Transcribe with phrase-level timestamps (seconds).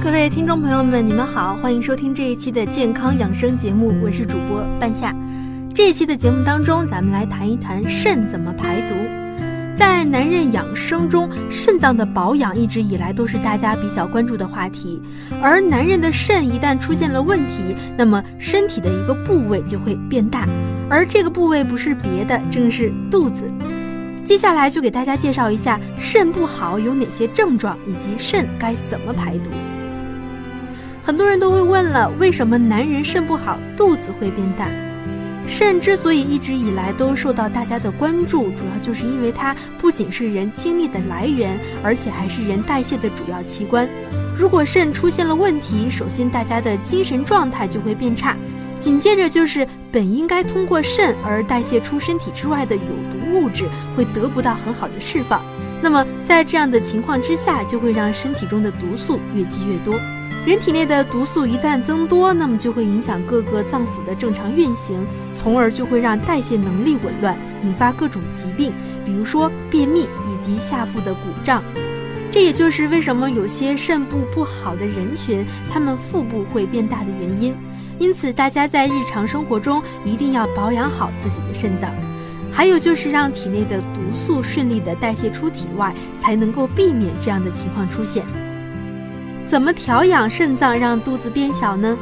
[0.00, 5.12] 各位听众朋友们，你们好，欢迎收听这一期的健康养生节目，我是主播半夏。
[5.74, 8.94] 这一期的节目当中，咱们来谈一谈肾怎么排毒。
[9.76, 15.02] 在男人养生中，肾脏的保养一直以来都是大家比较关注的话题。
[15.42, 20.46] 而男人的肾一旦出现了问题，那么身体的一个部位就会变大，
[20.88, 23.52] 而这个部位不是别的，正是肚子。
[24.24, 29.50] 接下来就给大家介绍一下肾不好有哪些症状，以及肾该怎么排毒。
[31.08, 34.68] 很多人都会问了，为什么男人肾不好，肚子会变大？
[35.46, 43.88] 肾之所以一直以来都受到大家的关注，主要就是因为它不仅是人精力的来源，而且还是人代谢的主要器官。
[44.36, 48.36] 如果肾出现了问题，首先大家的精神状态就会变差，
[48.78, 53.64] 紧接着就是本应该通过肾而代谢出身体之外的有毒物质
[53.96, 55.42] 会得不到很好的释放。
[55.80, 59.98] 那么在这样的情况之下，就会让身体中的毒素越积越多。
[60.48, 68.72] 人体内的毒素一旦增多，那么就会影响各个脏腑的正常运行，从而就会让代谢能力紊乱，引发各种疾病，
[69.04, 71.62] 比如说便秘以及下腹的鼓胀。
[72.30, 77.54] 这也就是为什么有些肾部不好的人群，他们腹部会变大的原因。
[77.98, 81.92] 因此，大家在日常生活中一定要保养好自己的肾脏，
[82.50, 88.24] 还有就是让体内的毒素顺利的代谢出体外，才能够避免这样的情况出现。
[89.48, 91.96] 怎么调养肾脏让肚子变小呢？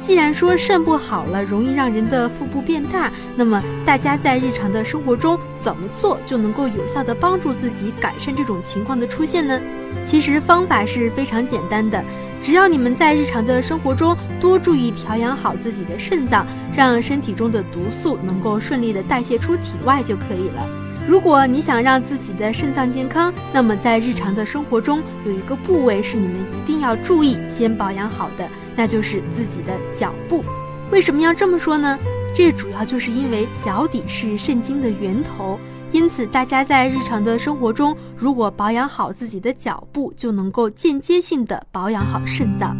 [0.00, 9.60] 既然说肾不好了容易让人的腹部变大，那么大家在日常的生活中怎么做就能够有效的帮助自己改善这种情况的出现呢？
[10.06, 12.02] 其实方法是非常简单的，
[12.42, 20.66] 只要你们在日常的生活中多注意调养好自己的肾脏，让身体中的毒素能够顺利的代谢出体外就可以了。
[21.08, 28.46] 如果你想让自己的肾脏健康，那么在日常的生活中有一个部位是你们一定要注意、先保养好的，
[28.76, 30.44] 那就是自己的脚部。
[30.92, 31.98] 为什么要这么说呢？
[32.34, 35.58] 这主要就是因为脚底是肾经的源头，
[35.92, 42.76] 因此大家在日常的生活中，如果保养好自己的脚部，就能够间接性的保养好肾脏。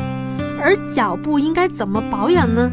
[0.61, 2.71] 而脚部应该怎么保养呢？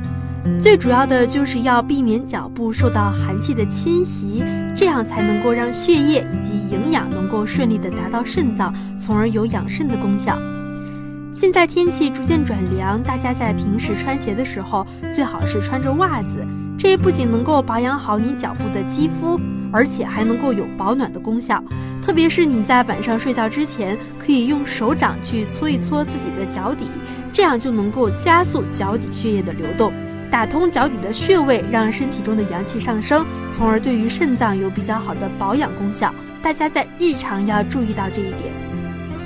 [0.59, 4.43] 最主要的就是要避免脚部受到寒气的侵袭，
[4.75, 10.37] 这样才能够让血液以及营养能够顺利的达到肾脏，从而有养肾的功效。
[11.33, 16.45] 现在天气逐渐转凉，大家在平时穿鞋的时候，最好是穿着袜子，
[16.77, 19.39] 这不仅能够保养好你脚部的肌肤，
[19.71, 21.63] 而且还能够有保暖的功效。
[22.01, 26.85] 特别是你在晚上睡觉之前，可以用手掌去搓一搓自己的脚底，
[27.33, 29.91] 这样就能够加速脚底血液的流动。
[30.35, 36.13] 打通脚底的穴位，让身体中的阳气上升，从而对于肾脏有比较好的保养功效。
[36.43, 38.53] 大家在日常要注意到这一点。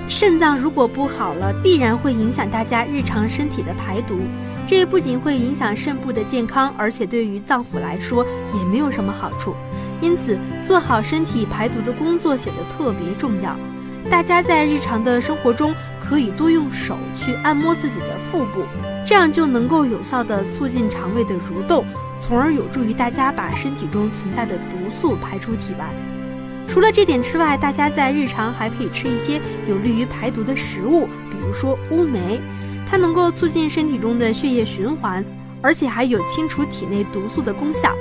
[0.08, 4.20] 肾脏如果不好了，必然会影响大家日常身体的排毒。
[4.68, 9.56] 这不仅会影响肾部的健康，而且对于脏腑来说也没有什么好处。
[10.02, 10.38] 因此，
[10.68, 13.58] 做好身体排毒的工作显得特别重要。
[14.12, 18.62] 大家在日常的生活中，可以多用手去按摩自己的腹部。
[19.10, 21.84] 这样就能够有效地促进肠胃的蠕动，
[22.22, 25.92] 从而有助于大家把身体中存在的毒素排出体外。
[26.68, 32.40] 除了这点之外，大家在日常还可以吃一些有利于排毒的食物，比如说乌梅，
[32.88, 35.26] 它能够促进身体中的血液循环，
[35.60, 37.92] 而且还有清除体内毒素的功效。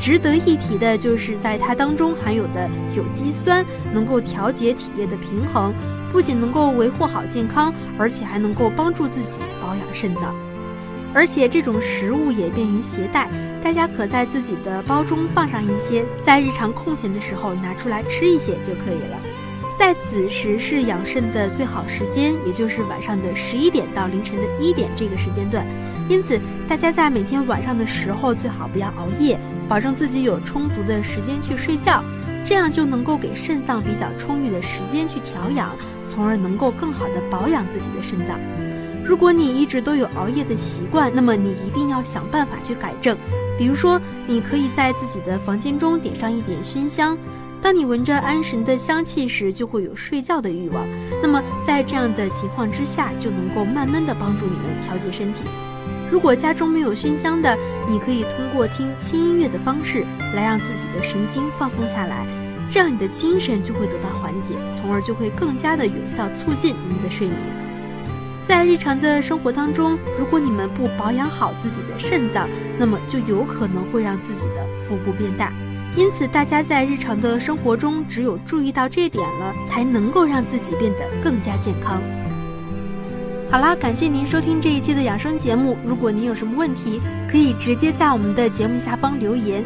[0.00, 5.74] 值得一提的就是在它当中含有的有机酸，能够调节体液的平衡。
[6.12, 10.34] 不仅能够维护好健康，而且还能够帮助自己保养肾脏，
[11.16, 13.26] 而且这种食物也便于携带，
[13.62, 19.18] 大家可在自己的包中放上一些，在日常空闲的时候拿出来吃一些就可以了。
[19.78, 25.66] 在子时是养肾的最好时间，也就是晚上的十一点到凌晨的一点这个时间段，
[26.06, 32.04] 因此大家在每天晚上的时候最好不要熬夜，保证自己有充足的时间去睡觉，
[32.44, 35.74] 这样就能够给肾脏比较充裕的时间去调养。
[36.06, 38.38] 从而能够更好的保养自己的肾脏。
[39.06, 43.16] 如果你一直都有熬夜的习惯，那么你一定要想办法去改正。
[43.56, 47.16] 比如说，你可以在自己的房间中点上一点熏香，
[47.62, 50.84] 当你闻着安神的香气时，就会有睡觉的欲望。
[51.22, 55.40] 那么在这样的情况之下，就能够慢慢的帮助你们调节身体。
[56.10, 57.56] 如果家中没有熏香的，
[57.88, 60.04] 你可以通过听轻音乐的方式
[60.34, 62.26] 来让自己的神经放松下来，
[62.68, 67.65] 这样你的精神就会得到缓解，从而就会更加的有效促进你们的睡眠。
[68.46, 72.48] 在日常的生活当中，如果你们不保养好自己的肾脏，
[72.78, 75.52] 那么就有可能会让自己的腹部变大。
[75.96, 82.00] 因此，大家在日常的生活中，只有注意到这点了，才能够让自己变得更加健康。
[83.50, 85.76] 好啦，感谢您收听这一期的养生节目。
[85.84, 89.64] 如果您有什么问题，可以直接在我们的节目下方留言。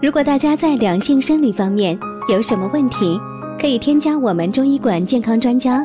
[0.00, 1.98] 如果大家在两性生理方面
[2.28, 3.18] 有什么问题，
[3.58, 5.84] 可以添加我们中医馆健康专家。